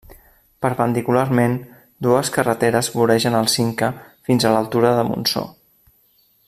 [0.65, 1.57] Perpendicularment,
[2.07, 3.93] dues carreteres voregen el Cinca
[4.31, 5.49] fins a l'altura de Montsó.